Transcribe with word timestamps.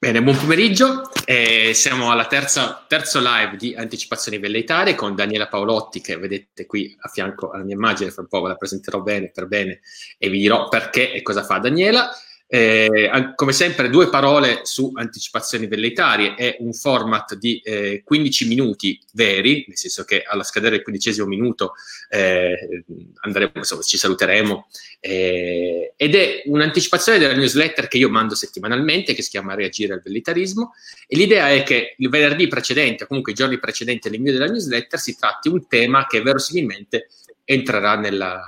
Bene, 0.00 0.22
buon 0.22 0.36
pomeriggio. 0.36 1.10
Eh, 1.24 1.72
siamo 1.74 2.12
alla 2.12 2.26
terza, 2.26 2.84
terzo 2.86 3.18
live 3.18 3.56
di 3.56 3.74
Anticipazioni 3.74 4.38
Velleitarie 4.38 4.94
con 4.94 5.16
Daniela 5.16 5.48
Paolotti, 5.48 6.00
che 6.00 6.16
vedete 6.16 6.66
qui 6.66 6.96
a 7.00 7.08
fianco 7.08 7.50
alla 7.50 7.64
mia 7.64 7.74
immagine, 7.74 8.12
fra 8.12 8.22
un 8.22 8.28
po' 8.28 8.40
ve 8.42 8.48
la 8.50 8.54
presenterò 8.54 9.00
bene 9.00 9.32
per 9.32 9.48
bene 9.48 9.80
e 10.16 10.28
vi 10.28 10.38
dirò 10.38 10.68
perché 10.68 11.12
e 11.12 11.22
cosa 11.22 11.42
fa 11.42 11.58
Daniela. 11.58 12.08
Eh, 12.50 13.32
come 13.34 13.52
sempre, 13.52 13.90
due 13.90 14.08
parole 14.08 14.60
su 14.62 14.90
anticipazioni 14.94 15.66
velleitarie. 15.66 16.34
È 16.34 16.56
un 16.60 16.72
format 16.72 17.34
di 17.34 17.60
eh, 17.62 18.02
15 18.02 18.48
minuti 18.48 18.98
veri, 19.12 19.66
nel 19.68 19.76
senso 19.76 20.04
che 20.04 20.22
alla 20.22 20.42
scadere 20.42 20.76
del 20.76 20.82
quindicesimo 20.82 21.26
minuto 21.26 21.74
eh, 22.08 22.84
andremo, 23.20 23.52
insomma, 23.54 23.82
ci 23.82 23.98
saluteremo. 23.98 24.66
Eh, 24.98 25.92
ed 25.94 26.14
è 26.14 26.42
un'anticipazione 26.46 27.18
della 27.18 27.34
newsletter 27.34 27.86
che 27.86 27.98
io 27.98 28.08
mando 28.08 28.34
settimanalmente, 28.34 29.12
che 29.12 29.22
si 29.22 29.28
chiama 29.28 29.54
Reagire 29.54 29.92
al 29.92 30.02
velleitarismo. 30.02 30.72
E 31.06 31.16
l'idea 31.18 31.50
è 31.50 31.62
che 31.62 31.96
il 31.98 32.08
venerdì 32.08 32.48
precedente, 32.48 33.04
o 33.04 33.06
comunque 33.06 33.32
i 33.32 33.34
giorni 33.34 33.58
precedenti 33.58 34.08
all'invio 34.08 34.32
della 34.32 34.46
newsletter, 34.46 34.98
si 34.98 35.18
tratti 35.18 35.48
un 35.48 35.66
tema 35.66 36.06
che 36.06 36.22
verosimilmente 36.22 37.08
entrerà 37.44 37.96
nella, 37.96 38.42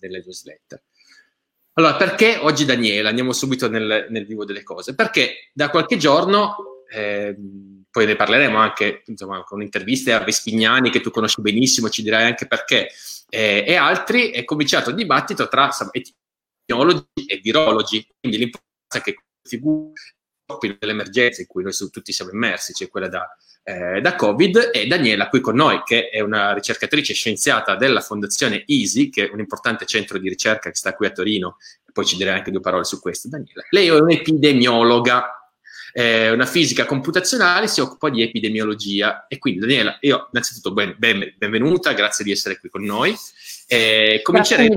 nella 0.00 0.18
newsletter. 0.18 0.82
Allora, 1.78 1.94
perché 1.94 2.36
oggi 2.40 2.64
Daniela? 2.64 3.08
Andiamo 3.08 3.32
subito 3.32 3.68
nel, 3.68 4.08
nel 4.10 4.26
vivo 4.26 4.44
delle 4.44 4.64
cose. 4.64 4.96
Perché 4.96 5.50
da 5.52 5.70
qualche 5.70 5.96
giorno, 5.96 6.82
eh, 6.90 7.36
poi 7.88 8.04
ne 8.04 8.16
parleremo 8.16 8.58
anche 8.58 9.04
insomma, 9.06 9.44
con 9.44 9.62
interviste 9.62 10.12
a 10.12 10.18
Vespignani, 10.24 10.90
che 10.90 11.00
tu 11.00 11.10
conosci 11.10 11.40
benissimo, 11.40 11.88
ci 11.88 12.02
dirai 12.02 12.24
anche 12.24 12.48
perché, 12.48 12.88
eh, 13.28 13.64
e 13.64 13.76
altri, 13.76 14.30
è 14.30 14.42
cominciato 14.44 14.90
il 14.90 14.96
dibattito 14.96 15.46
tra 15.46 15.70
epidemiologi 15.92 17.26
e 17.28 17.36
virologi. 17.40 18.04
Quindi 18.18 18.38
l'importanza 18.38 19.00
che 19.00 19.14
figure 19.48 19.92
dell'emergenza 20.78 21.40
in 21.42 21.46
cui 21.46 21.62
noi 21.62 21.72
tutti 21.72 22.12
siamo 22.12 22.30
immersi, 22.30 22.72
cioè 22.72 22.88
quella 22.88 23.08
da 23.08 23.28
eh, 23.68 24.00
da 24.00 24.14
Covid 24.16 24.70
e 24.72 24.86
Daniela 24.86 25.28
qui 25.28 25.40
con 25.40 25.54
noi 25.54 25.82
che 25.84 26.08
è 26.08 26.20
una 26.20 26.54
ricercatrice 26.54 27.12
scienziata 27.12 27.76
della 27.76 28.00
Fondazione 28.00 28.64
EASY, 28.66 29.10
che 29.10 29.28
è 29.28 29.30
un 29.30 29.40
importante 29.40 29.84
centro 29.84 30.16
di 30.16 30.30
ricerca 30.30 30.70
che 30.70 30.76
sta 30.76 30.94
qui 30.94 31.06
a 31.06 31.10
Torino, 31.10 31.58
poi 31.92 32.06
ci 32.06 32.16
direi 32.16 32.32
anche 32.32 32.50
due 32.50 32.62
parole 32.62 32.84
su 32.84 32.98
questo 32.98 33.28
Daniela. 33.28 33.62
Lei 33.68 33.88
è 33.88 33.98
un'epidemiologa, 33.98 35.52
eh, 35.92 36.30
una 36.30 36.46
fisica 36.46 36.86
computazionale, 36.86 37.68
si 37.68 37.82
occupa 37.82 38.08
di 38.08 38.22
epidemiologia 38.22 39.26
e 39.26 39.36
quindi 39.36 39.60
Daniela, 39.60 39.98
io 40.00 40.28
innanzitutto 40.32 40.72
ben, 40.72 40.94
ben, 40.96 41.34
benvenuta, 41.36 41.92
grazie 41.92 42.24
di 42.24 42.30
essere 42.30 42.58
qui 42.58 42.70
con 42.70 42.84
noi. 42.84 43.14
Eh, 43.66 44.20
comincerei 44.22 44.70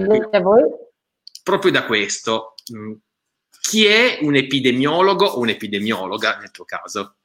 proprio 1.44 1.72
da 1.72 1.86
questo. 1.86 2.56
Mm, 2.76 2.92
chi 3.72 3.86
è 3.86 4.18
un 4.20 4.36
epidemiologo 4.36 5.26
o 5.26 5.40
un'epidemiologa 5.40 6.36
nel 6.40 6.52
tuo 6.52 6.66
caso? 6.66 7.16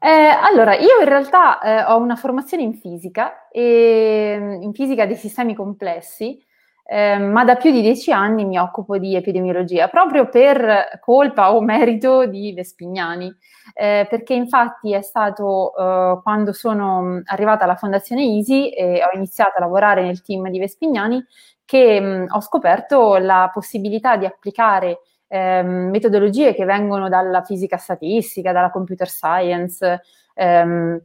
Eh, 0.00 0.08
allora, 0.08 0.74
io 0.74 0.98
in 0.98 1.08
realtà 1.08 1.60
eh, 1.60 1.84
ho 1.84 1.98
una 1.98 2.16
formazione 2.16 2.64
in 2.64 2.74
fisica, 2.74 3.48
e, 3.48 4.58
in 4.60 4.72
fisica 4.74 5.06
dei 5.06 5.14
sistemi 5.14 5.54
complessi, 5.54 6.44
eh, 6.86 7.16
ma 7.16 7.44
da 7.44 7.54
più 7.54 7.70
di 7.70 7.80
dieci 7.80 8.10
anni 8.10 8.44
mi 8.44 8.58
occupo 8.58 8.98
di 8.98 9.14
epidemiologia, 9.14 9.86
proprio 9.86 10.28
per 10.28 10.98
colpa 11.00 11.54
o 11.54 11.62
merito 11.62 12.26
di 12.26 12.52
Vespignani, 12.52 13.32
eh, 13.72 14.08
perché 14.10 14.34
infatti 14.34 14.92
è 14.92 15.00
stato 15.00 15.72
eh, 15.76 16.18
quando 16.24 16.52
sono 16.52 17.22
arrivata 17.26 17.62
alla 17.62 17.76
Fondazione 17.76 18.24
ISI 18.24 18.70
e 18.70 19.00
ho 19.00 19.16
iniziato 19.16 19.58
a 19.58 19.60
lavorare 19.60 20.02
nel 20.02 20.22
team 20.22 20.50
di 20.50 20.58
Vespignani 20.58 21.24
che 21.64 22.00
mh, 22.00 22.26
ho 22.30 22.40
scoperto 22.40 23.16
la 23.16 23.50
possibilità 23.52 24.16
di 24.16 24.26
applicare 24.26 25.00
ehm, 25.28 25.90
metodologie 25.90 26.54
che 26.54 26.64
vengono 26.64 27.08
dalla 27.08 27.42
fisica 27.42 27.76
statistica, 27.76 28.52
dalla 28.52 28.70
computer 28.70 29.08
science, 29.08 30.02
ehm, 30.34 31.00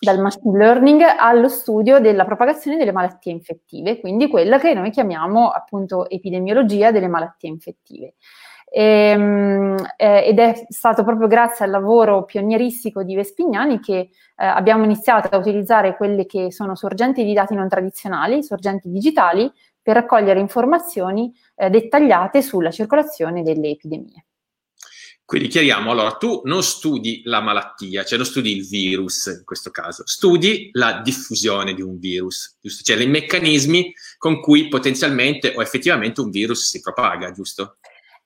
dal 0.00 0.18
machine 0.18 0.56
learning 0.56 1.02
allo 1.18 1.48
studio 1.48 2.00
della 2.00 2.24
propagazione 2.24 2.78
delle 2.78 2.92
malattie 2.92 3.32
infettive, 3.32 4.00
quindi 4.00 4.28
quella 4.28 4.58
che 4.58 4.72
noi 4.72 4.90
chiamiamo 4.90 5.50
appunto 5.50 6.08
epidemiologia 6.08 6.90
delle 6.90 7.08
malattie 7.08 7.50
infettive. 7.50 8.14
E, 8.72 8.82
ehm, 8.82 9.76
eh, 9.96 10.24
ed 10.26 10.38
è 10.38 10.54
stato 10.68 11.02
proprio 11.04 11.26
grazie 11.26 11.64
al 11.64 11.72
lavoro 11.72 12.24
pionieristico 12.24 13.02
di 13.02 13.14
Vespignani 13.16 13.80
che 13.80 13.94
eh, 13.98 14.10
abbiamo 14.36 14.84
iniziato 14.84 15.34
a 15.34 15.38
utilizzare 15.38 15.96
quelle 15.96 16.24
che 16.24 16.52
sono 16.52 16.76
sorgenti 16.76 17.24
di 17.24 17.34
dati 17.34 17.54
non 17.54 17.68
tradizionali, 17.68 18.42
sorgenti 18.42 18.88
digitali, 18.88 19.52
per 19.82 19.94
raccogliere 19.94 20.40
informazioni 20.40 21.32
eh, 21.56 21.70
dettagliate 21.70 22.42
sulla 22.42 22.70
circolazione 22.70 23.42
delle 23.42 23.70
epidemie. 23.70 24.24
Quindi 25.30 25.46
chiariamo, 25.46 25.92
allora 25.92 26.10
tu 26.16 26.40
non 26.44 26.60
studi 26.64 27.22
la 27.24 27.40
malattia, 27.40 28.02
cioè 28.02 28.18
non 28.18 28.26
studi 28.26 28.50
il 28.50 28.66
virus 28.66 29.26
in 29.26 29.44
questo 29.44 29.70
caso, 29.70 30.02
studi 30.04 30.70
la 30.72 31.02
diffusione 31.04 31.72
di 31.72 31.82
un 31.82 32.00
virus, 32.00 32.56
giusto? 32.60 32.82
Cioè 32.82 33.00
i 33.00 33.06
meccanismi 33.06 33.94
con 34.18 34.40
cui 34.40 34.66
potenzialmente 34.66 35.52
o 35.54 35.62
effettivamente 35.62 36.20
un 36.20 36.30
virus 36.30 36.68
si 36.68 36.80
propaga, 36.80 37.30
giusto? 37.30 37.76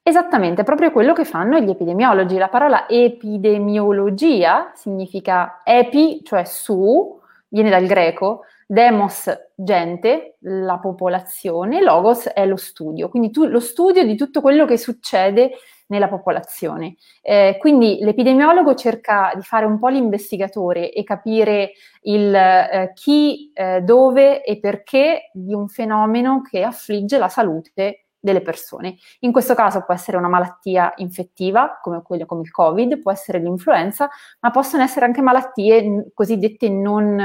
Esattamente, 0.02 0.64
proprio 0.64 0.92
quello 0.92 1.12
che 1.12 1.26
fanno 1.26 1.58
gli 1.60 1.68
epidemiologi. 1.68 2.38
La 2.38 2.48
parola 2.48 2.88
epidemiologia 2.88 4.72
significa 4.74 5.60
epi, 5.62 6.22
cioè 6.24 6.44
su, 6.44 7.20
viene 7.48 7.68
dal 7.68 7.84
greco, 7.84 8.44
demos 8.66 9.30
gente, 9.54 10.36
la 10.40 10.78
popolazione, 10.78 11.82
logos 11.82 12.28
è 12.28 12.46
lo 12.46 12.56
studio, 12.56 13.08
quindi 13.08 13.30
tu, 13.30 13.44
lo 13.46 13.60
studio 13.60 14.04
di 14.04 14.16
tutto 14.16 14.40
quello 14.40 14.64
che 14.64 14.78
succede 14.78 15.52
nella 15.88 16.08
popolazione. 16.08 16.96
Eh, 17.20 17.56
quindi 17.58 17.98
l'epidemiologo 18.00 18.74
cerca 18.74 19.32
di 19.34 19.42
fare 19.42 19.66
un 19.66 19.78
po' 19.78 19.88
l'investigatore 19.88 20.92
e 20.92 21.04
capire 21.04 21.72
il 22.02 22.34
eh, 22.34 22.92
chi, 22.94 23.50
eh, 23.52 23.82
dove 23.82 24.42
e 24.42 24.58
perché 24.58 25.30
di 25.32 25.52
un 25.52 25.68
fenomeno 25.68 26.40
che 26.40 26.62
affligge 26.62 27.18
la 27.18 27.28
salute 27.28 28.03
delle 28.24 28.40
persone. 28.40 28.96
In 29.20 29.32
questo 29.32 29.54
caso 29.54 29.82
può 29.84 29.92
essere 29.92 30.16
una 30.16 30.28
malattia 30.28 30.94
infettiva, 30.96 31.78
come 31.82 32.00
quella 32.02 32.24
come 32.24 32.40
il 32.40 32.50
Covid, 32.50 32.98
può 33.00 33.12
essere 33.12 33.38
l'influenza, 33.38 34.08
ma 34.40 34.50
possono 34.50 34.82
essere 34.82 35.04
anche 35.04 35.20
malattie 35.20 36.10
cosiddette 36.14 36.70
non 36.70 37.20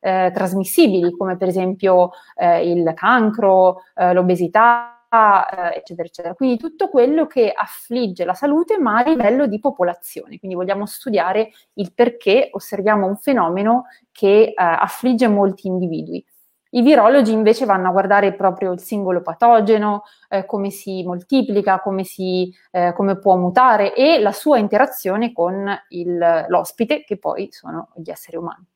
eh, 0.00 0.30
trasmissibili, 0.32 1.10
come 1.12 1.36
per 1.36 1.48
esempio 1.48 2.12
eh, 2.34 2.70
il 2.70 2.92
cancro, 2.94 3.82
eh, 3.94 4.14
l'obesità, 4.14 4.94
eh, 5.10 5.76
eccetera, 5.76 6.08
eccetera. 6.08 6.34
Quindi 6.34 6.56
tutto 6.56 6.88
quello 6.88 7.26
che 7.26 7.52
affligge 7.54 8.24
la 8.24 8.32
salute, 8.32 8.78
ma 8.78 9.00
a 9.00 9.02
livello 9.06 9.46
di 9.46 9.58
popolazione. 9.60 10.38
Quindi 10.38 10.56
vogliamo 10.56 10.86
studiare 10.86 11.50
il 11.74 11.92
perché 11.92 12.48
osserviamo 12.52 13.06
un 13.06 13.16
fenomeno 13.16 13.84
che 14.10 14.44
eh, 14.44 14.54
affligge 14.56 15.28
molti 15.28 15.66
individui. 15.66 16.24
I 16.70 16.82
virologi 16.82 17.32
invece 17.32 17.64
vanno 17.64 17.88
a 17.88 17.92
guardare 17.92 18.34
proprio 18.34 18.72
il 18.72 18.80
singolo 18.80 19.22
patogeno, 19.22 20.04
eh, 20.28 20.44
come 20.44 20.70
si 20.70 21.02
moltiplica, 21.02 21.80
come, 21.80 22.04
si, 22.04 22.54
eh, 22.70 22.92
come, 22.94 23.18
può 23.18 23.36
mutare 23.36 23.94
e 23.94 24.18
la 24.18 24.32
sua 24.32 24.58
interazione 24.58 25.32
con 25.32 25.66
il, 25.90 26.46
l'ospite, 26.48 27.04
che 27.04 27.16
poi 27.16 27.48
sono 27.50 27.90
gli 27.96 28.10
esseri 28.10 28.36
umani. 28.36 28.66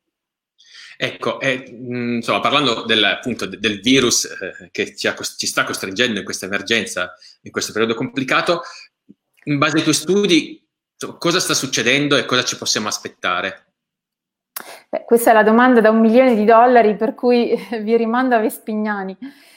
Ecco, 0.96 1.40
eh, 1.40 1.64
insomma, 1.68 2.40
parlando 2.40 2.84
del, 2.84 3.02
appunto 3.04 3.44
del 3.46 3.80
virus 3.80 4.24
eh, 4.24 4.68
che 4.70 4.94
ci, 4.94 5.08
ha, 5.08 5.14
ci, 5.14 5.46
sta 5.46 5.64
costringendo 5.64 6.18
in 6.18 6.24
questa 6.24 6.46
emergenza, 6.46 7.12
in 7.42 7.50
questo 7.50 7.72
periodo 7.72 7.94
complicato, 7.94 8.62
in 9.44 9.58
base 9.58 9.78
ai 9.78 9.82
tuoi 9.82 9.94
studi, 9.94 10.66
cosa 11.18 11.40
sta 11.40 11.54
succedendo 11.54 12.16
e 12.16 12.24
cosa 12.24 12.44
ci 12.44 12.56
possiamo 12.56 12.88
aspettare? 12.88 13.71
Beh, 14.94 15.04
questa 15.06 15.30
è 15.30 15.32
la 15.32 15.42
domanda 15.42 15.80
da 15.80 15.88
un 15.88 16.00
milione 16.00 16.34
di 16.34 16.44
dollari, 16.44 16.96
per 16.96 17.14
cui 17.14 17.56
vi 17.80 17.96
rimando 17.96 18.34
a 18.34 18.40
Vespignani. 18.40 19.16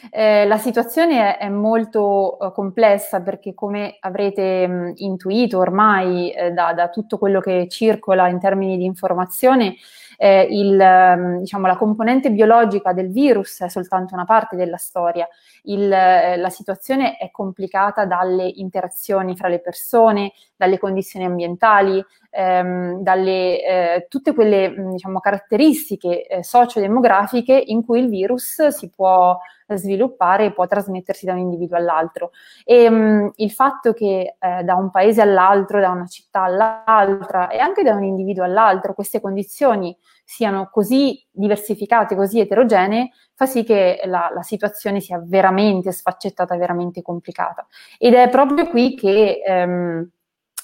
Eh, 0.10 0.46
la 0.46 0.58
situazione 0.58 1.36
è, 1.38 1.48
è 1.48 1.50
molto 1.50 2.38
uh, 2.40 2.54
complessa 2.54 3.22
perché, 3.22 3.54
come 3.54 3.98
avrete 4.00 4.66
mh, 4.66 4.94
intuito 4.96 5.60
ormai 5.60 6.32
eh, 6.32 6.52
da, 6.52 6.72
da, 6.72 6.88
tutto 6.88 7.18
quello 7.18 7.42
che 7.42 7.68
circola 7.70 8.30
in 8.30 8.40
termini 8.40 8.78
di 8.78 8.86
informazione, 8.86 9.76
eh, 10.18 10.48
il, 10.50 11.40
diciamo, 11.40 11.68
la 11.68 11.76
componente 11.76 12.32
biologica 12.32 12.94
del 12.94 13.12
virus 13.12 13.60
è 13.60 13.68
soltanto 13.68 14.14
una 14.14 14.24
parte 14.24 14.56
della 14.56 14.78
storia. 14.78 15.28
Il, 15.64 15.92
eh, 15.92 16.38
la 16.38 16.50
situazione 16.50 17.18
è 17.18 17.30
complicata 17.30 18.06
dalle 18.06 18.48
interazioni 18.48 19.36
fra 19.36 19.50
le 19.50 19.60
persone, 19.60 20.32
dalle 20.56 20.80
condizioni 20.80 21.26
ambientali, 21.26 22.02
ehm, 22.36 23.02
dalle 23.02 23.64
eh, 23.64 24.06
tutte 24.10 24.34
quelle 24.34 24.74
diciamo, 24.92 25.20
caratteristiche 25.20 26.28
eh, 26.28 26.44
sociodemografiche 26.44 27.54
in 27.54 27.86
cui 27.86 28.00
il 28.00 28.10
virus 28.10 28.68
si 28.68 28.90
può 28.90 29.38
sviluppare 29.68 30.46
e 30.46 30.54
può 30.54 30.68
trasmettersi 30.68 31.26
da 31.26 31.34
un 31.34 31.40
individuo 31.40 31.78
all'altro. 31.78 32.32
E 32.64 32.90
mh, 32.90 33.32
il 33.38 33.52
fatto 33.52 33.94
che 33.94 34.36
eh, 34.38 34.64
da 34.64 34.76
un 34.76 34.92
paese 34.92 35.22
all'altro, 35.22 35.80
da 35.80 35.90
una 35.90 36.06
città 36.06 36.44
all'altra 36.44 37.48
e 37.50 37.58
anche 37.58 37.82
da 37.82 37.96
un 37.96 38.04
individuo 38.04 38.44
all'altro 38.44 38.94
queste 38.94 39.22
condizioni 39.22 39.96
siano 40.24 40.70
così 40.72 41.24
diversificate, 41.32 42.16
così 42.16 42.40
eterogenee, 42.40 43.12
fa 43.34 43.46
sì 43.46 43.64
che 43.64 44.02
la, 44.06 44.32
la 44.34 44.42
situazione 44.42 45.00
sia 45.00 45.22
veramente 45.24 45.92
sfaccettata, 45.92 46.58
veramente 46.58 47.02
complicata. 47.02 47.66
Ed 47.98 48.14
è 48.14 48.30
proprio 48.30 48.68
qui 48.68 48.96
che 48.96 49.42
ehm, 49.46 50.10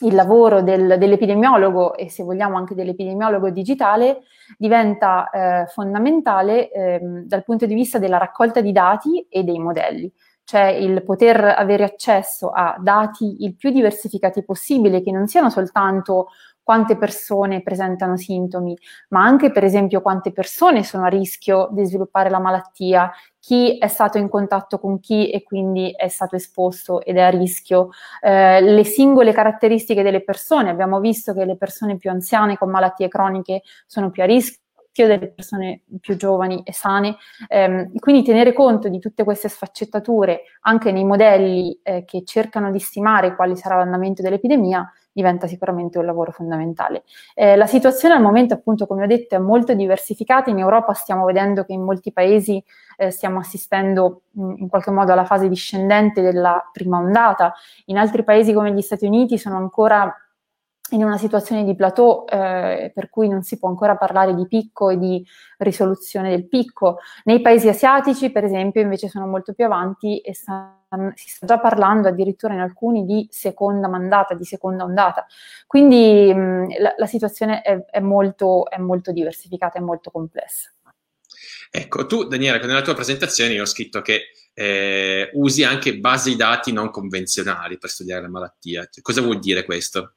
il 0.01 0.15
lavoro 0.15 0.61
del, 0.61 0.97
dell'epidemiologo 0.97 1.95
e 1.95 2.09
se 2.09 2.23
vogliamo 2.23 2.57
anche 2.57 2.75
dell'epidemiologo 2.75 3.49
digitale 3.49 4.21
diventa 4.57 5.29
eh, 5.29 5.65
fondamentale 5.67 6.71
eh, 6.71 6.99
dal 7.25 7.43
punto 7.43 7.65
di 7.65 7.73
vista 7.73 7.99
della 7.99 8.17
raccolta 8.17 8.61
di 8.61 8.71
dati 8.71 9.25
e 9.29 9.43
dei 9.43 9.59
modelli, 9.59 10.11
cioè 10.43 10.67
il 10.67 11.03
poter 11.03 11.43
avere 11.43 11.83
accesso 11.83 12.49
a 12.49 12.75
dati 12.79 13.43
il 13.43 13.55
più 13.55 13.71
diversificati 13.71 14.43
possibile, 14.43 15.01
che 15.01 15.11
non 15.11 15.27
siano 15.27 15.49
soltanto 15.49 16.27
quante 16.63 16.97
persone 16.97 17.61
presentano 17.61 18.17
sintomi, 18.17 18.77
ma 19.09 19.23
anche 19.23 19.51
per 19.51 19.63
esempio 19.63 20.01
quante 20.01 20.31
persone 20.31 20.83
sono 20.83 21.05
a 21.05 21.09
rischio 21.09 21.69
di 21.71 21.85
sviluppare 21.85 22.29
la 22.29 22.39
malattia, 22.39 23.11
chi 23.39 23.77
è 23.77 23.87
stato 23.87 24.17
in 24.17 24.29
contatto 24.29 24.79
con 24.79 24.99
chi 24.99 25.29
e 25.31 25.43
quindi 25.43 25.91
è 25.95 26.07
stato 26.07 26.35
esposto 26.35 27.01
ed 27.01 27.17
è 27.17 27.21
a 27.21 27.29
rischio, 27.29 27.89
eh, 28.21 28.61
le 28.61 28.83
singole 28.83 29.33
caratteristiche 29.33 30.03
delle 30.03 30.23
persone. 30.23 30.69
Abbiamo 30.69 30.99
visto 30.99 31.33
che 31.33 31.45
le 31.45 31.57
persone 31.57 31.97
più 31.97 32.09
anziane 32.09 32.57
con 32.57 32.69
malattie 32.69 33.07
croniche 33.07 33.61
sono 33.87 34.11
più 34.11 34.23
a 34.23 34.25
rischio 34.25 34.59
delle 35.07 35.31
persone 35.31 35.81
più 35.99 36.15
giovani 36.15 36.61
e 36.63 36.73
sane. 36.73 37.17
Eh, 37.47 37.91
quindi 37.99 38.23
tenere 38.23 38.53
conto 38.53 38.89
di 38.89 38.99
tutte 38.99 39.23
queste 39.23 39.49
sfaccettature 39.49 40.41
anche 40.61 40.91
nei 40.91 41.05
modelli 41.05 41.79
eh, 41.83 42.05
che 42.05 42.23
cercano 42.25 42.71
di 42.71 42.79
stimare 42.79 43.35
quale 43.35 43.55
sarà 43.55 43.77
l'andamento 43.77 44.21
dell'epidemia 44.21 44.91
diventa 45.11 45.47
sicuramente 45.47 45.97
un 45.97 46.05
lavoro 46.05 46.31
fondamentale. 46.31 47.03
Eh, 47.33 47.55
la 47.55 47.65
situazione 47.65 48.15
al 48.15 48.21
momento, 48.21 48.53
appunto, 48.53 48.87
come 48.87 49.03
ho 49.03 49.07
detto, 49.07 49.35
è 49.35 49.39
molto 49.39 49.73
diversificata. 49.73 50.49
In 50.49 50.59
Europa 50.59 50.93
stiamo 50.93 51.25
vedendo 51.25 51.65
che 51.65 51.73
in 51.73 51.83
molti 51.83 52.11
paesi 52.11 52.63
eh, 52.97 53.11
stiamo 53.11 53.39
assistendo 53.39 54.23
mh, 54.31 54.53
in 54.57 54.67
qualche 54.69 54.91
modo 54.91 55.11
alla 55.11 55.25
fase 55.25 55.49
discendente 55.49 56.21
della 56.21 56.69
prima 56.71 56.97
ondata. 56.97 57.53
In 57.85 57.97
altri 57.97 58.23
paesi 58.23 58.53
come 58.53 58.71
gli 58.73 58.81
Stati 58.81 59.05
Uniti 59.05 59.37
sono 59.37 59.57
ancora 59.57 60.13
in 60.91 61.03
una 61.03 61.17
situazione 61.17 61.63
di 61.63 61.75
plateau 61.75 62.25
eh, 62.27 62.91
per 62.93 63.09
cui 63.09 63.27
non 63.27 63.43
si 63.43 63.57
può 63.57 63.69
ancora 63.69 63.95
parlare 63.95 64.35
di 64.35 64.47
picco 64.47 64.89
e 64.89 64.97
di 64.97 65.25
risoluzione 65.57 66.29
del 66.29 66.47
picco. 66.47 66.99
Nei 67.23 67.41
paesi 67.41 67.67
asiatici, 67.67 68.31
per 68.31 68.43
esempio, 68.43 68.81
invece 68.81 69.07
sono 69.07 69.25
molto 69.27 69.53
più 69.53 69.65
avanti 69.65 70.19
e 70.19 70.33
sta, 70.33 70.83
si 71.15 71.29
sta 71.29 71.45
già 71.45 71.59
parlando 71.59 72.07
addirittura 72.07 72.53
in 72.53 72.59
alcuni 72.59 73.05
di 73.05 73.27
seconda 73.31 73.87
mandata, 73.87 74.33
di 74.33 74.45
seconda 74.45 74.83
ondata. 74.83 75.25
Quindi 75.67 76.33
mh, 76.33 76.79
la, 76.79 76.93
la, 76.97 77.05
situazione 77.05 77.61
è, 77.61 77.85
è, 77.85 77.99
molto, 77.99 78.69
è 78.69 78.77
molto 78.77 79.11
diversificata 79.11 79.79
e 79.79 79.81
molto 79.81 80.11
complessa. 80.11 80.71
Ecco, 81.69 82.05
tu 82.05 82.25
Daniela, 82.25 82.57
nella 82.59 82.81
tua 82.81 82.93
presentazione 82.93 83.59
ho 83.59 83.65
scritto 83.65 84.01
che 84.01 84.31
eh, 84.53 85.29
usi 85.33 85.63
anche 85.63 85.97
basi 85.97 86.35
dati 86.35 86.73
non 86.73 86.89
convenzionali 86.89 87.77
per 87.77 87.89
studiare 87.89 88.23
la 88.23 88.29
malattia. 88.29 88.89
Cosa 89.01 89.21
vuol 89.21 89.39
dire 89.39 89.63
questo? 89.63 90.15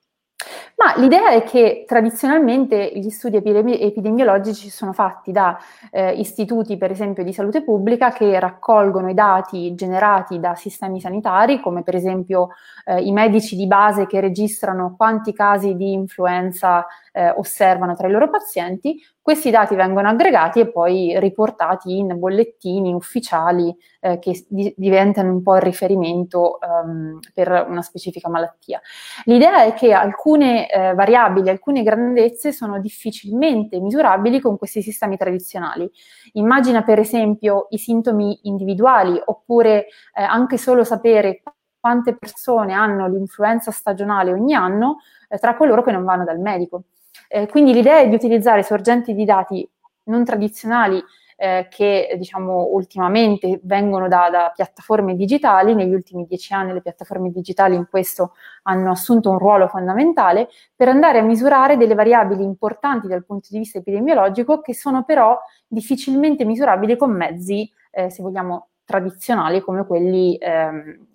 Ma 0.77 0.95
l'idea 0.97 1.31
è 1.31 1.45
che 1.45 1.85
tradizionalmente 1.87 2.93
gli 2.97 3.09
studi 3.09 3.37
epidemi- 3.37 3.81
epidemiologici 3.81 4.69
sono 4.69 4.93
fatti 4.93 5.31
da 5.31 5.57
eh, 5.91 6.13
istituti, 6.13 6.77
per 6.77 6.91
esempio, 6.91 7.23
di 7.23 7.33
salute 7.33 7.63
pubblica 7.63 8.11
che 8.13 8.39
raccolgono 8.41 9.09
i 9.09 9.15
dati 9.15 9.75
generati 9.75 10.41
da 10.41 10.55
sistemi 10.57 11.01
sanitari, 11.01 11.61
come 11.61 11.83
per 11.83 11.95
esempio 11.95 12.51
eh, 12.85 13.01
i 13.03 13.13
medici 13.13 13.55
di 13.57 13.67
base 13.67 14.07
che 14.07 14.21
registrano 14.21 14.95
quanti 14.97 15.33
casi 15.33 15.77
di 15.77 15.93
influenza 15.93 16.85
eh, 17.16 17.31
osservano 17.31 17.94
tra 17.94 18.08
i 18.08 18.11
loro 18.11 18.28
pazienti, 18.28 19.00
questi 19.22 19.50
dati 19.50 19.76
vengono 19.76 20.08
aggregati 20.08 20.61
e 20.61 20.70
poi 20.70 21.19
riportati 21.20 21.96
in 21.96 22.19
bollettini 22.19 22.93
ufficiali 22.93 23.75
eh, 24.00 24.19
che 24.19 24.44
di- 24.49 24.75
diventano 24.76 25.31
un 25.31 25.40
po' 25.40 25.55
il 25.55 25.62
riferimento 25.62 26.58
um, 26.61 27.20
per 27.32 27.66
una 27.69 27.82
specifica 27.82 28.28
malattia. 28.28 28.81
L'idea 29.25 29.62
è 29.62 29.75
che 29.75 29.93
alcune 29.93 30.69
eh, 30.69 30.93
variabili, 30.93 31.49
alcune 31.49 31.84
grandezze 31.84 32.52
sono 32.52 32.81
difficilmente 32.81 33.78
misurabili 33.78 34.40
con 34.40 34.58
questi 34.58 34.82
sistemi 34.82 35.16
tradizionali. 35.16 35.88
Immagina 36.32 36.82
per 36.82 36.99
esempio 36.99 37.69
i 37.70 37.78
sintomi 37.78 38.40
individuali 38.43 39.19
oppure 39.25 39.87
eh, 40.14 40.22
anche 40.22 40.58
solo 40.58 40.82
sapere 40.82 41.43
quante 41.78 42.16
persone 42.16 42.72
hanno 42.72 43.06
l'influenza 43.08 43.70
stagionale 43.70 44.32
ogni 44.32 44.55
anno 44.55 45.00
eh, 45.28 45.37
tra 45.37 45.55
coloro 45.55 45.82
che 45.82 45.93
non 45.93 46.02
vanno 46.02 46.25
dal 46.25 46.40
medico. 46.40 46.84
Eh, 47.29 47.47
quindi 47.47 47.73
l'idea 47.73 47.99
è 47.99 48.09
di 48.09 48.15
utilizzare 48.15 48.62
sorgenti 48.62 49.15
di 49.15 49.25
dati 49.25 49.69
non 50.05 50.25
tradizionali 50.25 51.03
eh, 51.37 51.67
che 51.69 52.15
diciamo 52.17 52.69
ultimamente 52.73 53.61
vengono 53.65 54.09
da, 54.09 54.29
da, 54.31 54.53
piattaforme 54.55 55.17
digitali, 55.17 55.75
negli 55.75 55.93
ultimi 55.93 56.26
dieci 56.26 56.53
anni 56.53 56.73
le 56.73 56.81
piattaforme 56.81 57.31
digitali 57.31 57.75
in 57.75 57.87
questo 57.88 58.35
hanno 58.62 58.91
assunto 58.91 59.31
un 59.31 59.38
ruolo 59.38 59.67
fondamentale 59.69 60.49
per 60.75 60.88
andare 60.88 61.19
a 61.19 61.23
misurare 61.23 61.76
delle 61.76 61.94
variabili 61.94 62.44
importanti 62.44 63.09
dal 63.09 63.25
punto 63.25 63.49
di 63.50 63.59
vista 63.59 63.79
epidemiologico 63.79 64.61
che 64.61 64.75
sono 64.75 65.05
però 65.05 65.38
difficilmente 65.67 66.44
misurabili 66.44 66.97
con 66.97 67.11
mezzi, 67.11 67.71
eh, 67.91 68.11
se 68.11 68.23
vogliamo, 68.23 68.69
tradizionali 68.85 69.61
come 69.62 69.87
quelli 69.87 70.37
ehm, 70.37 71.06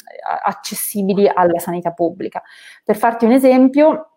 accessibili 0.44 1.29
alla 1.31 1.59
sanità 1.59 1.91
pubblica. 1.91 2.41
Per 2.83 2.97
farti 2.97 3.25
un 3.25 3.31
esempio, 3.31 4.08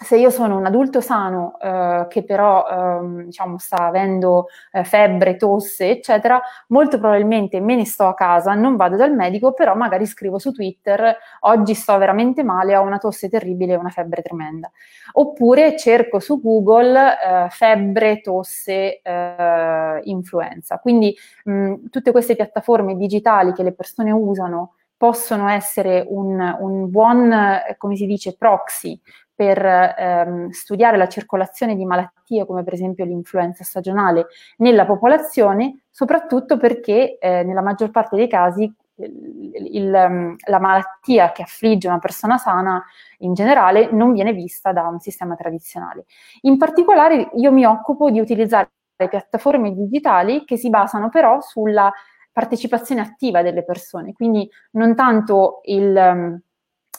se 0.00 0.16
io 0.16 0.30
sono 0.30 0.56
un 0.56 0.64
adulto 0.64 1.00
sano 1.00 1.58
eh, 1.60 2.06
che 2.08 2.22
però 2.22 3.00
eh, 3.00 3.24
diciamo, 3.24 3.58
sta 3.58 3.86
avendo 3.88 4.46
eh, 4.70 4.84
febbre, 4.84 5.36
tosse, 5.36 5.90
eccetera, 5.90 6.40
molto 6.68 7.00
probabilmente 7.00 7.60
me 7.60 7.74
ne 7.74 7.84
sto 7.84 8.06
a 8.06 8.14
casa, 8.14 8.54
non 8.54 8.76
vado 8.76 8.94
dal 8.94 9.12
medico, 9.12 9.52
però 9.52 9.74
magari 9.74 10.06
scrivo 10.06 10.38
su 10.38 10.52
Twitter 10.52 11.16
oggi 11.40 11.74
sto 11.74 11.98
veramente 11.98 12.44
male, 12.44 12.76
ho 12.76 12.82
una 12.82 12.98
tosse 12.98 13.28
terribile 13.28 13.72
e 13.72 13.76
una 13.76 13.88
febbre 13.88 14.22
tremenda. 14.22 14.70
Oppure 15.14 15.76
cerco 15.76 16.20
su 16.20 16.40
Google 16.40 17.18
eh, 17.18 17.48
febbre, 17.50 18.20
tosse, 18.20 19.00
eh, 19.02 20.00
influenza. 20.04 20.78
Quindi 20.78 21.12
mh, 21.42 21.88
tutte 21.90 22.12
queste 22.12 22.36
piattaforme 22.36 22.94
digitali 22.94 23.52
che 23.52 23.64
le 23.64 23.72
persone 23.72 24.12
usano 24.12 24.74
possono 24.96 25.48
essere 25.48 26.04
un, 26.08 26.56
un 26.60 26.90
buon, 26.90 27.32
come 27.78 27.94
si 27.94 28.04
dice, 28.04 28.36
proxy 28.36 29.00
per 29.38 29.64
ehm, 29.64 30.48
studiare 30.48 30.96
la 30.96 31.06
circolazione 31.06 31.76
di 31.76 31.84
malattie 31.84 32.44
come 32.44 32.64
per 32.64 32.72
esempio 32.72 33.04
l'influenza 33.04 33.62
stagionale 33.62 34.26
nella 34.56 34.84
popolazione, 34.84 35.84
soprattutto 35.92 36.56
perché 36.56 37.18
eh, 37.18 37.44
nella 37.44 37.62
maggior 37.62 37.92
parte 37.92 38.16
dei 38.16 38.26
casi 38.26 38.64
il, 38.96 39.76
il, 39.76 39.94
ehm, 39.94 40.34
la 40.48 40.58
malattia 40.58 41.30
che 41.30 41.42
affligge 41.42 41.86
una 41.86 42.00
persona 42.00 42.36
sana 42.36 42.84
in 43.18 43.34
generale 43.34 43.90
non 43.92 44.12
viene 44.12 44.32
vista 44.32 44.72
da 44.72 44.88
un 44.88 44.98
sistema 44.98 45.36
tradizionale. 45.36 46.06
In 46.40 46.56
particolare 46.58 47.30
io 47.34 47.52
mi 47.52 47.64
occupo 47.64 48.10
di 48.10 48.18
utilizzare 48.18 48.70
piattaforme 48.96 49.72
digitali 49.72 50.44
che 50.44 50.56
si 50.56 50.68
basano 50.68 51.10
però 51.10 51.40
sulla 51.40 51.92
partecipazione 52.32 53.02
attiva 53.02 53.42
delle 53.42 53.62
persone, 53.62 54.14
quindi 54.14 54.50
non 54.72 54.96
tanto 54.96 55.60
il 55.62 55.96
ehm, 55.96 56.40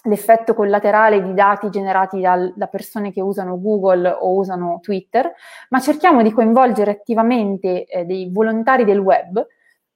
l'effetto 0.03 0.53
collaterale 0.53 1.22
di 1.22 1.34
dati 1.34 1.70
generati 1.70 2.22
dal, 2.22 2.53
da 2.56 2.68
persone 2.68 3.12
che 3.12 3.22
usano 3.22 3.60
Google 3.60 4.10
o 4.10 4.36
usano 4.36 4.79
Twitter, 4.82 5.32
ma 5.70 5.79
cerchiamo 5.79 6.22
di 6.22 6.32
coinvolgere 6.32 6.91
attivamente 6.91 7.86
eh, 7.86 8.06
dei 8.06 8.29
volontari 8.32 8.86
del 8.86 9.00
web 9.00 9.46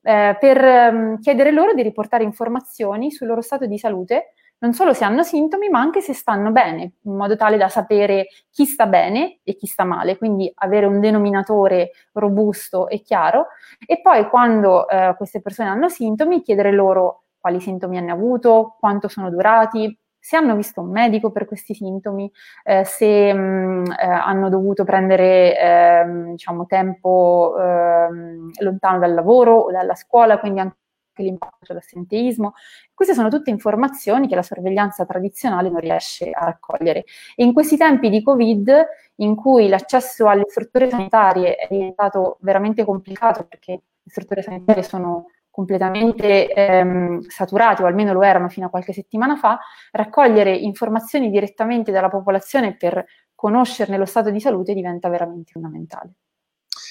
eh, 0.02 0.38
per 0.40 0.64
eh, 0.64 1.18
chiedere 1.22 1.52
loro 1.52 1.74
di 1.74 1.82
riportare 1.82 2.24
informazioni 2.24 3.12
sul 3.12 3.28
loro 3.28 3.42
stato 3.42 3.66
di 3.66 3.78
salute, 3.78 4.34
non 4.60 4.74
solo 4.74 4.94
se 4.94 5.04
hanno 5.04 5.24
sintomi, 5.24 5.68
ma 5.70 5.80
anche 5.80 6.00
se 6.00 6.14
stanno 6.14 6.52
bene, 6.52 6.94
in 7.02 7.16
modo 7.16 7.36
tale 7.36 7.58
da 7.58 7.68
sapere 7.68 8.28
chi 8.50 8.66
sta 8.66 8.86
bene 8.86 9.40
e 9.44 9.56
chi 9.56 9.68
sta 9.68 9.84
male, 9.84 10.18
quindi 10.18 10.50
avere 10.56 10.86
un 10.86 11.02
denominatore 11.02 11.92
robusto 12.14 12.88
e 12.88 13.02
chiaro. 13.02 13.48
E 13.86 14.00
poi 14.02 14.30
quando 14.30 14.88
eh, 14.88 15.16
queste 15.18 15.42
persone 15.42 15.68
hanno 15.68 15.90
sintomi, 15.90 16.42
chiedere 16.42 16.72
loro 16.72 17.23
quali 17.44 17.60
sintomi 17.60 17.98
hanno 17.98 18.14
avuto, 18.14 18.78
quanto 18.80 19.10
sono 19.10 19.30
durati, 19.30 20.00
se 20.18 20.38
hanno 20.38 20.56
visto 20.56 20.80
un 20.80 20.92
medico 20.92 21.30
per 21.30 21.46
questi 21.46 21.74
sintomi, 21.74 22.32
eh, 22.64 22.86
se 22.86 23.34
mh, 23.34 23.38
mm, 23.38 23.86
eh, 23.88 24.06
hanno 24.06 24.48
dovuto 24.48 24.86
prendere 24.86 25.60
eh, 25.60 26.06
diciamo, 26.32 26.66
tempo 26.66 27.54
ehm, 27.60 28.52
lontano 28.60 29.00
dal 29.00 29.14
lavoro 29.14 29.58
o 29.58 29.72
dalla 29.72 29.96
scuola, 29.96 30.40
quindi 30.40 30.62
anche 30.62 30.78
l'impatto 31.16 31.58
dell'assenteismo. 31.68 32.54
Queste 32.94 33.14
sono 33.14 33.28
tutte 33.28 33.50
informazioni 33.50 34.30
che 34.30 34.36
la 34.36 34.42
sorveglianza 34.42 35.06
tradizionale 35.06 35.70
non 35.70 35.82
riesce 35.82 36.30
a 36.32 36.46
raccogliere. 36.46 37.04
E 37.36 37.44
in 37.44 37.52
questi 37.52 37.76
tempi 37.76 38.10
di 38.10 38.24
Covid, 38.24 38.86
in 39.16 39.36
cui 39.36 39.68
l'accesso 39.68 40.30
alle 40.30 40.46
strutture 40.48 40.90
sanitarie 40.90 41.56
è 41.56 41.68
diventato 41.70 42.38
veramente 42.40 42.86
complicato 42.86 43.46
perché 43.46 43.72
le 43.74 44.10
strutture 44.10 44.42
sanitarie 44.42 44.84
sono 44.84 45.26
completamente 45.54 46.52
ehm, 46.52 47.28
saturati, 47.28 47.84
o 47.84 47.86
almeno 47.86 48.12
lo 48.12 48.24
erano 48.24 48.50
fino 48.50 48.66
a 48.66 48.70
qualche 48.72 48.92
settimana 48.92 49.36
fa, 49.36 49.60
raccogliere 49.92 50.52
informazioni 50.52 51.30
direttamente 51.30 51.92
dalla 51.92 52.10
popolazione 52.10 52.76
per 52.76 53.06
conoscerne 53.36 53.98
lo 53.98 54.06
stato 54.06 54.32
di 54.32 54.40
salute 54.40 54.74
diventa 54.74 55.10
veramente 55.10 55.52
fondamentale. 55.52 56.14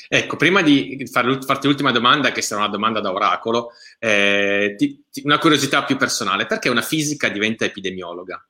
Ecco, 0.08 0.36
prima 0.36 0.62
di 0.62 1.08
far, 1.10 1.42
farti 1.44 1.66
l'ultima 1.66 1.90
domanda, 1.90 2.30
che 2.30 2.40
sarà 2.40 2.60
una 2.60 2.70
domanda 2.70 3.00
da 3.00 3.12
oracolo, 3.12 3.70
eh, 3.98 4.76
ti, 4.78 5.06
ti, 5.10 5.22
una 5.24 5.40
curiosità 5.40 5.82
più 5.82 5.96
personale, 5.96 6.46
perché 6.46 6.68
una 6.68 6.82
fisica 6.82 7.28
diventa 7.28 7.64
epidemiologa? 7.64 8.46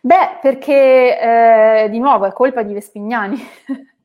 Beh, 0.00 0.38
perché 0.42 1.84
eh, 1.84 1.88
di 1.90 2.00
nuovo 2.00 2.26
è 2.26 2.32
colpa 2.32 2.64
di 2.64 2.72
Vespignani. 2.72 3.38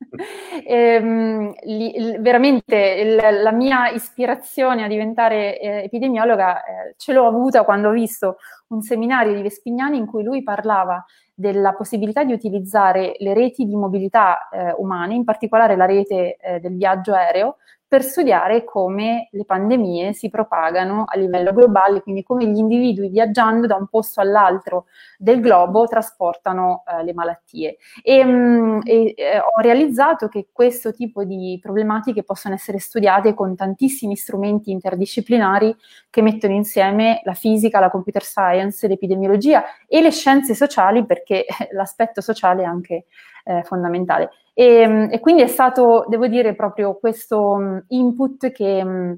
ehm, 0.65 1.53
li, 1.63 2.17
veramente 2.19 2.75
il, 2.75 3.41
la 3.41 3.51
mia 3.51 3.89
ispirazione 3.89 4.83
a 4.83 4.87
diventare 4.87 5.59
eh, 5.59 5.83
epidemiologa 5.83 6.63
eh, 6.63 6.93
ce 6.97 7.13
l'ho 7.13 7.25
avuta 7.25 7.63
quando 7.63 7.89
ho 7.89 7.91
visto 7.91 8.37
un 8.67 8.81
seminario 8.81 9.33
di 9.33 9.41
Vespignani 9.41 9.97
in 9.97 10.05
cui 10.05 10.23
lui 10.23 10.43
parlava 10.43 11.03
della 11.33 11.73
possibilità 11.73 12.23
di 12.23 12.33
utilizzare 12.33 13.15
le 13.17 13.33
reti 13.33 13.65
di 13.65 13.75
mobilità 13.75 14.49
eh, 14.49 14.73
umane, 14.77 15.15
in 15.15 15.23
particolare 15.23 15.75
la 15.75 15.85
rete 15.85 16.35
eh, 16.35 16.59
del 16.59 16.75
viaggio 16.75 17.13
aereo, 17.13 17.57
per 17.93 18.01
studiare 18.01 18.63
come 18.63 19.27
le 19.33 19.45
pandemie 19.45 20.13
si 20.13 20.31
propagano 20.31 21.03
a 21.05 21.15
livello 21.15 21.53
globale, 21.53 22.01
quindi 22.01 22.23
come 22.23 22.43
gli 22.47 22.57
individui 22.57 23.07
viaggiando 23.07 23.67
da 23.67 23.75
un 23.75 23.85
posto 23.85 24.19
all'altro 24.19 24.85
del 25.15 25.39
globo 25.39 25.85
trasportano 25.85 26.81
eh, 26.87 27.03
le 27.03 27.13
malattie. 27.13 27.77
E, 28.01 28.23
mh, 28.23 28.31
mm, 28.31 28.79
e 28.83 29.13
eh, 29.15 29.37
ho 29.37 29.61
realizzato 29.61 30.27
che 30.27 30.47
questo 30.51 30.91
tipo 30.91 31.23
di 31.23 31.59
problematiche 31.61 32.23
possono 32.23 32.55
essere 32.55 32.79
studiate 32.79 33.35
con 33.35 33.55
tantissimi 33.55 34.15
strumenti 34.15 34.71
interdisciplinari 34.71 35.75
che 36.09 36.23
mettono 36.23 36.55
insieme 36.55 37.21
la 37.25 37.35
fisica, 37.35 37.79
la 37.79 37.91
computer 37.91 38.23
science, 38.23 38.87
l'epidemiologia 38.87 39.63
e 39.87 40.01
le 40.01 40.09
scienze 40.09 40.55
sociali, 40.55 41.05
perché 41.05 41.45
l'aspetto 41.73 42.21
sociale 42.21 42.63
è 42.63 42.65
anche 42.65 43.05
eh, 43.43 43.63
fondamentale. 43.63 44.31
E, 44.53 45.09
e, 45.11 45.19
quindi 45.19 45.41
è 45.41 45.47
stato, 45.47 46.05
devo 46.07 46.27
dire, 46.27 46.55
proprio 46.55 46.95
questo 46.95 47.51
um, 47.51 47.83
input 47.89 48.51
che 48.51 48.81
um, 48.83 49.17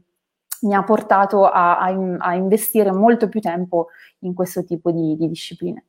mi 0.61 0.73
ha 0.73 0.83
portato 0.83 1.45
a, 1.45 1.77
a, 1.77 2.17
a, 2.19 2.35
investire 2.35 2.91
molto 2.91 3.29
più 3.29 3.39
tempo 3.39 3.87
in 4.19 4.33
questo 4.33 4.63
tipo 4.63 4.91
di, 4.91 5.15
di 5.17 5.27
discipline. 5.27 5.83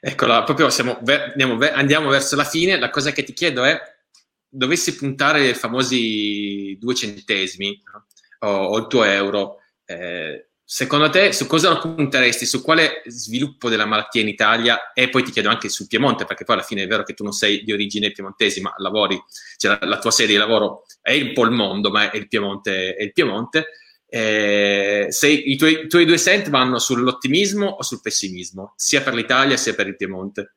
Eccola, 0.00 0.42
proprio 0.42 0.68
siamo, 0.68 0.98
andiamo, 0.98 1.58
andiamo, 1.72 2.08
verso 2.08 2.36
la 2.36 2.44
fine. 2.44 2.78
La 2.78 2.90
cosa 2.90 3.12
che 3.12 3.22
ti 3.22 3.32
chiedo 3.32 3.64
è, 3.64 3.80
dovessi 4.48 4.96
puntare 4.96 5.48
i 5.48 5.54
famosi 5.54 6.76
due 6.78 6.94
centesimi 6.94 7.80
no? 7.92 8.06
o, 8.48 8.64
o, 8.66 8.78
il 8.78 8.86
tuo 8.88 9.04
euro, 9.04 9.58
eh, 9.84 10.50
Secondo 10.74 11.10
te 11.10 11.34
su 11.34 11.46
cosa 11.46 11.76
punteresti? 11.76 12.46
Su 12.46 12.62
quale 12.62 13.02
sviluppo 13.04 13.68
della 13.68 13.84
malattia 13.84 14.22
in 14.22 14.28
Italia? 14.28 14.94
E 14.94 15.10
poi 15.10 15.22
ti 15.22 15.30
chiedo 15.30 15.50
anche 15.50 15.68
sul 15.68 15.86
Piemonte, 15.86 16.24
perché 16.24 16.44
poi 16.44 16.54
alla 16.54 16.64
fine 16.64 16.84
è 16.84 16.86
vero 16.86 17.02
che 17.02 17.12
tu 17.12 17.24
non 17.24 17.34
sei 17.34 17.62
di 17.62 17.74
origine 17.74 18.10
piemontesi, 18.10 18.62
ma 18.62 18.72
lavori, 18.78 19.22
cioè 19.58 19.76
la, 19.78 19.86
la 19.86 19.98
tua 19.98 20.10
serie 20.10 20.32
di 20.32 20.38
lavoro 20.38 20.86
è 21.02 21.12
un 21.20 21.34
po' 21.34 21.44
il 21.44 21.50
mondo, 21.50 21.90
ma 21.90 22.10
è 22.10 22.16
il 22.16 22.26
Piemonte. 22.26 22.94
È 22.94 23.02
il 23.02 23.12
Piemonte. 23.12 23.66
Eh, 24.06 25.08
sei, 25.10 25.52
i, 25.52 25.56
tuoi, 25.58 25.84
i 25.84 25.88
tuoi 25.88 26.06
due 26.06 26.16
cent 26.16 26.48
vanno 26.48 26.78
sull'ottimismo 26.78 27.66
o 27.66 27.82
sul 27.82 28.00
pessimismo, 28.00 28.72
sia 28.74 29.02
per 29.02 29.12
l'Italia 29.12 29.58
sia 29.58 29.74
per 29.74 29.88
il 29.88 29.96
Piemonte? 29.96 30.54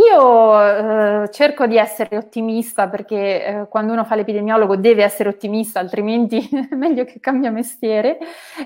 Io 0.00 1.24
eh, 1.24 1.28
cerco 1.32 1.66
di 1.66 1.76
essere 1.76 2.16
ottimista 2.16 2.88
perché 2.88 3.44
eh, 3.44 3.68
quando 3.68 3.92
uno 3.92 4.04
fa 4.04 4.14
l'epidemiologo 4.14 4.76
deve 4.76 5.02
essere 5.02 5.28
ottimista, 5.28 5.80
altrimenti 5.80 6.38
è 6.70 6.74
meglio 6.76 7.04
che 7.04 7.18
cambia 7.18 7.50
mestiere. 7.50 8.18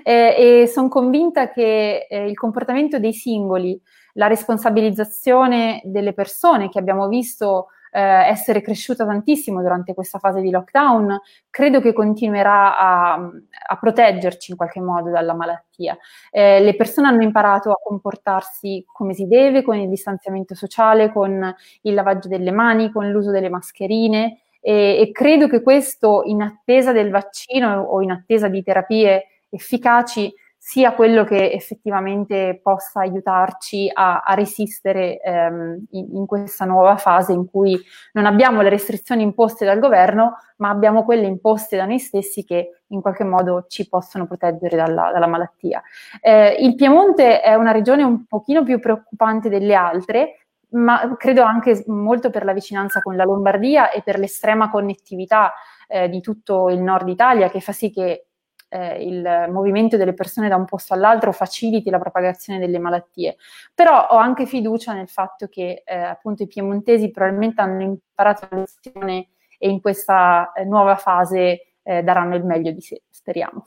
Eh, 0.03 0.63
e 0.63 0.67
sono 0.67 0.89
convinta 0.89 1.49
che 1.49 2.07
eh, 2.09 2.27
il 2.29 2.37
comportamento 2.37 2.99
dei 2.99 3.15
singoli, 3.15 3.81
la 4.15 4.27
responsabilizzazione 4.27 5.81
delle 5.85 6.13
persone 6.13 6.69
che 6.69 6.79
abbiamo 6.79 7.09
visto 7.09 7.69
eh, 7.93 8.01
essere 8.01 8.63
cresciuta 8.63 9.05
tantissimo 9.05 9.61
durante 9.61 9.95
questa 9.95 10.19
fase 10.19 10.41
di 10.41 10.51
lockdown, 10.51 11.21
credo 11.51 11.81
che 11.81 11.93
continuerà 11.93 12.79
a, 12.79 13.13
a 13.15 13.77
proteggerci 13.79 14.51
in 14.51 14.57
qualche 14.57 14.81
modo 14.81 15.11
dalla 15.11 15.35
malattia. 15.35 15.97
Eh, 16.31 16.61
le 16.61 16.75
persone 16.75 17.09
hanno 17.09 17.23
imparato 17.23 17.71
a 17.71 17.79
comportarsi 17.83 18.85
come 18.91 19.13
si 19.13 19.27
deve, 19.27 19.63
con 19.63 19.77
il 19.77 19.89
distanziamento 19.89 20.55
sociale, 20.55 21.13
con 21.13 21.55
il 21.83 21.95
lavaggio 21.95 22.29
delle 22.29 22.51
mani, 22.51 22.91
con 22.91 23.11
l'uso 23.11 23.31
delle 23.31 23.51
mascherine 23.51 24.41
e, 24.61 25.01
e 25.01 25.11
credo 25.13 25.49
che 25.49 25.61
questo 25.61 26.23
in 26.25 26.41
attesa 26.41 26.93
del 26.93 27.11
vaccino 27.11 27.83
o 27.83 28.01
in 28.01 28.13
attesa 28.13 28.49
di 28.49 28.63
terapie 28.63 29.25
efficaci 29.51 30.33
sia 30.65 30.93
quello 30.93 31.25
che 31.25 31.51
effettivamente 31.51 32.61
possa 32.63 33.01
aiutarci 33.01 33.91
a, 33.93 34.21
a 34.21 34.35
resistere 34.35 35.21
ehm, 35.21 35.87
in, 35.91 36.15
in, 36.15 36.25
questa 36.25 36.65
nuova 36.65 36.97
fase 36.97 37.33
in 37.33 37.47
cui 37.51 37.77
non 38.13 38.27
abbiamo 38.27 38.63
le 38.63 38.69
restrizioni 38.69 39.25
imposte 39.25 39.65
dal 39.65 39.81
governo, 39.81 40.37
ma 40.59 40.69
abbiamo 40.69 41.03
quelle 41.03 41.27
imposte 41.27 41.77
da 41.77 41.85
noi 41.85 41.99
stessi 41.99 42.45
che 42.45 42.83
in 42.87 43.01
qualche 43.01 43.25
modo 43.25 43.65
ci 43.67 43.89
possono 43.89 44.29
proteggere 44.29 44.77
dalla, 44.77 45.11
dalla 45.13 45.27
malattia. 45.27 45.83
Eh, 46.21 46.55
il 46.61 46.77
Piemonte 46.77 47.41
è 47.41 47.55
una 47.55 47.73
regione 47.73 48.05
un 48.05 48.25
pochino 48.27 48.63
più 48.63 48.79
preoccupante 48.79 49.49
delle 49.49 49.75
altre, 49.75 50.45
ma 50.75 51.17
credo 51.19 51.43
anche 51.43 51.83
molto 51.89 52.31
per 52.31 52.45
la 52.45 52.53
vicinanza 52.53 53.03
con 53.03 53.17
la 53.17 53.25
Lombardia 53.25 53.91
e 53.91 54.03
per 54.03 54.17
l'estrema 54.17 54.71
connettività 54.71 55.53
eh, 55.89 56.09
di 56.09 56.21
tutto 56.21 56.71
il 56.71 56.79
nord 56.81 57.09
Italia 57.09 57.51
che 57.51 57.59
fa 57.59 57.73
sì 57.73 57.91
che 57.91 58.29
eh, 58.73 59.05
il 59.05 59.49
movimento 59.51 59.99
delle 59.99 60.15
persone 60.15 60.49
da 60.49 60.57
un 60.57 60.65
posto 60.65 60.95
all'altro 60.95 61.31
faciliti 61.33 61.91
la 61.91 61.99
propagazione 61.99 62.59
delle 62.59 62.79
malattie. 62.79 63.37
Però 63.75 64.09
ho 64.11 64.17
anche 64.17 64.47
fiducia 64.47 64.95
nel 64.95 65.09
fatto 65.09 65.49
che 65.49 65.83
eh, 65.85 65.95
appunto 65.95 66.43
i 66.43 66.47
piemontesi 66.47 67.11
probabilmente 67.11 67.61
hanno 67.61 67.83
imparato 67.83 68.49
la 68.51 68.59
lezione 68.59 69.29
e 69.59 69.69
in 69.69 69.81
questa 69.83 70.53
eh, 70.53 70.65
nuova 70.65 70.97
fase 70.97 71.75
eh, 71.83 72.03
daranno 72.03 72.35
il 72.35 72.45
meglio 72.45 72.71
di 72.73 72.81
sé, 72.81 73.03
speriamo. 73.11 73.67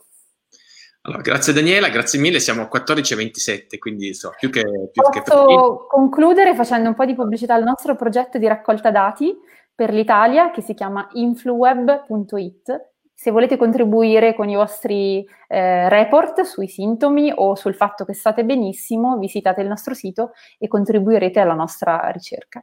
Allora, 1.02 1.22
grazie 1.22 1.52
Daniela, 1.52 1.88
grazie 1.88 2.18
mille, 2.18 2.40
siamo 2.40 2.62
a 2.62 2.68
14.27, 2.72 3.78
quindi 3.78 4.12
so, 4.12 4.32
più 4.36 4.50
che... 4.50 4.62
Più 4.90 5.02
Posso 5.02 5.46
che 5.46 5.86
concludere 5.88 6.56
facendo 6.56 6.88
un 6.88 6.96
po' 6.96 7.04
di 7.04 7.14
pubblicità 7.14 7.54
al 7.54 7.62
nostro 7.62 7.94
progetto 7.94 8.38
di 8.38 8.48
raccolta 8.48 8.90
dati 8.90 9.32
per 9.72 9.92
l'Italia 9.92 10.50
che 10.50 10.62
si 10.62 10.74
chiama 10.74 11.06
influweb.it 11.12 12.94
se 13.18 13.30
volete 13.30 13.56
contribuire 13.56 14.34
con 14.34 14.50
i 14.50 14.54
vostri 14.54 15.26
eh, 15.48 15.88
report 15.88 16.42
sui 16.42 16.68
sintomi 16.68 17.32
o 17.34 17.54
sul 17.54 17.74
fatto 17.74 18.04
che 18.04 18.12
state 18.12 18.44
benissimo, 18.44 19.16
visitate 19.16 19.62
il 19.62 19.68
nostro 19.68 19.94
sito 19.94 20.32
e 20.58 20.68
contribuirete 20.68 21.40
alla 21.40 21.54
nostra 21.54 22.10
ricerca. 22.10 22.62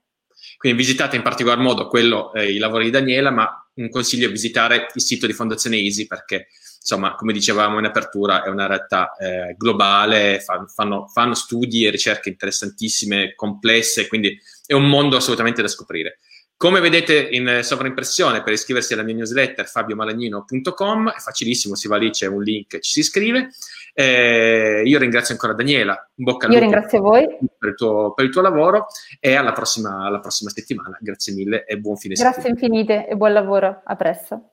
Quindi 0.57 0.77
visitate 0.77 1.15
in 1.15 1.24
particolar 1.24 1.57
modo 1.57 1.88
quello, 1.88 2.31
eh, 2.33 2.51
i 2.51 2.60
lavori 2.60 2.86
di 2.86 2.91
Daniela, 2.91 3.31
ma 3.31 3.67
un 3.75 3.89
consiglio 3.89 4.27
è 4.27 4.31
visitare 4.31 4.89
il 4.93 5.01
sito 5.01 5.25
di 5.25 5.33
Fondazione 5.33 5.77
Easy 5.77 6.05
perché, 6.05 6.50
insomma, 6.79 7.15
come 7.15 7.33
dicevamo 7.33 7.79
in 7.79 7.86
apertura, 7.86 8.43
è 8.43 8.50
una 8.50 8.67
realtà 8.67 9.15
eh, 9.15 9.55
globale, 9.57 10.39
fan, 10.39 10.67
fanno, 10.67 11.07
fanno 11.07 11.33
studi 11.33 11.86
e 11.86 11.89
ricerche 11.89 12.29
interessantissime, 12.29 13.33
complesse, 13.33 14.07
quindi 14.07 14.39
è 14.67 14.74
un 14.74 14.88
mondo 14.88 15.17
assolutamente 15.17 15.63
da 15.63 15.67
scoprire. 15.67 16.19
Come 16.63 16.79
vedete 16.79 17.27
in 17.32 17.60
sovraimpressione, 17.62 18.41
per 18.41 18.53
iscriversi 18.53 18.93
alla 18.93 19.03
mia 19.03 19.15
newsletter 19.15 19.67
fabiomalagnino.com, 19.67 21.10
è 21.10 21.20
facilissimo, 21.20 21.75
si 21.75 21.89
va 21.89 21.98
lì, 21.98 22.10
c'è 22.10 22.25
un 22.25 22.41
link, 22.41 22.79
ci 22.79 22.93
si 22.93 23.00
iscrive. 23.01 23.50
Eh, 23.93 24.82
io 24.86 24.98
ringrazio 24.98 25.34
ancora 25.34 25.51
Daniela, 25.51 26.10
un 26.15 26.24
bocca 26.24 26.46
al 26.46 26.53
lupo. 26.53 26.63
Io 26.63 26.72
ringrazio 26.72 27.01
voi. 27.01 27.27
Per 27.58 27.67
il, 27.67 27.75
tuo, 27.75 28.13
per 28.13 28.24
il 28.24 28.32
tuo 28.32 28.41
lavoro 28.41 28.86
e 29.20 29.36
alla 29.36 29.51
prossima, 29.51 30.05
alla 30.05 30.22
prossima 30.22 30.51
settimana. 30.51 30.98
Grazie 31.01 31.34
mille 31.34 31.65
e 31.65 31.77
buon 31.79 31.98
fine 31.98 32.13
Grazie 32.13 32.41
settimana. 32.41 32.60
Grazie 32.62 32.84
infinite 32.86 33.08
e 33.10 33.15
buon 33.17 33.34
lavoro, 33.34 33.82
a 33.84 33.96
presto. 33.98 34.52